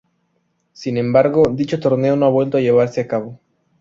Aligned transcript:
Sin 0.73 0.97
embargo, 0.97 1.43
dicho 1.51 1.79
torneo 1.79 2.15
no 2.15 2.25
ha 2.25 2.29
vuelto 2.29 2.57
a 2.57 2.61
llevarse 2.61 3.01
a 3.01 3.07
cabo. 3.07 3.37